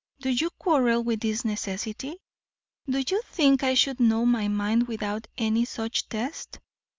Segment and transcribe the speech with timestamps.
[0.19, 2.17] Do you quarrel with this necessity?
[2.89, 6.59] Do you think I should know my mind without any such test?